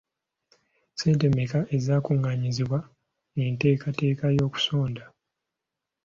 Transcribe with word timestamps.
Ssente 0.91 1.25
mmeka 1.29 1.59
ezaakungaanyizibwa 1.75 2.79
enteekateeka 3.43 4.25
y'okusonda? 4.37 5.03